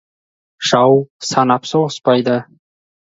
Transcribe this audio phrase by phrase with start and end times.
[0.69, 0.97] Жау
[1.33, 2.39] санап соғыспайды.